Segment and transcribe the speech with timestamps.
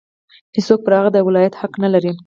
[0.55, 2.11] هېڅوک پر هغه د ولایت حق نه لري.